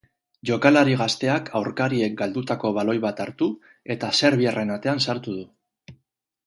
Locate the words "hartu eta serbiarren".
3.27-4.77